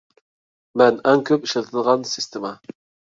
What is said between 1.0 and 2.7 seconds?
ئەڭ كۆپ ئىشلىتىدىغان سىستېما.